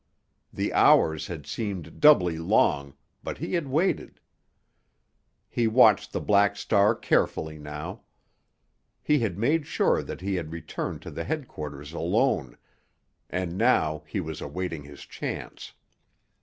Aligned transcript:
The 0.51 0.73
hours 0.73 1.27
had 1.27 1.45
seemed 1.45 1.99
doubly 1.99 2.39
long—but 2.39 3.37
he 3.37 3.53
had 3.53 3.67
waited. 3.67 4.19
He 5.47 5.67
watched 5.67 6.11
the 6.11 6.19
Black 6.19 6.55
Star 6.57 6.95
carefully 6.95 7.59
now. 7.59 8.01
He 9.03 9.19
had 9.19 9.37
made 9.37 9.67
sure 9.67 10.01
that 10.01 10.21
he 10.21 10.33
had 10.37 10.53
returned 10.53 11.03
to 11.03 11.11
the 11.11 11.25
headquarters 11.25 11.93
alone, 11.93 12.57
and 13.29 13.59
now 13.59 14.01
he 14.07 14.19
was 14.19 14.41
awaiting 14.41 14.81
his 14.81 15.01
chance. 15.05 15.73